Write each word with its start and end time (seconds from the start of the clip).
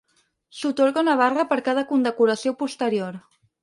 S'atorga 0.59 1.03
una 1.05 1.15
barra 1.21 1.47
per 1.53 1.61
cada 1.71 1.87
condecoració 1.95 2.59
posterior. 2.67 3.27